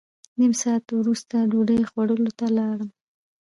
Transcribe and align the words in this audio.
نیم 0.39 0.53
ساعت 0.61 0.85
وروسته 0.99 1.35
ډوډۍ 1.51 1.81
خوړلو 1.89 2.31
ته 2.39 2.45
لاړم. 2.57 2.89